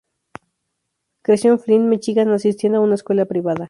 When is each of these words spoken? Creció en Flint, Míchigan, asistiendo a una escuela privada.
Creció 1.21 1.51
en 1.51 1.59
Flint, 1.59 1.85
Míchigan, 1.85 2.31
asistiendo 2.31 2.79
a 2.79 2.81
una 2.81 2.95
escuela 2.95 3.25
privada. 3.27 3.59